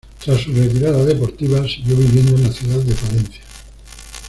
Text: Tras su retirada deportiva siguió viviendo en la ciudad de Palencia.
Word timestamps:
Tras 0.25 0.41
su 0.41 0.51
retirada 0.51 1.05
deportiva 1.05 1.59
siguió 1.67 1.95
viviendo 1.95 2.31
en 2.35 2.41
la 2.45 2.51
ciudad 2.51 2.79
de 2.79 2.95
Palencia. 2.95 3.43